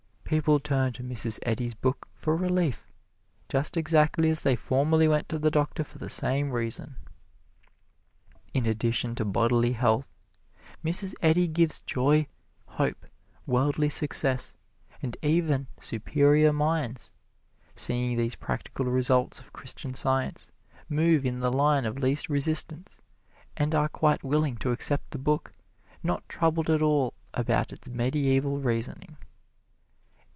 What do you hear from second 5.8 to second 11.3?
for the same reason. In addition to bodily health, Mrs.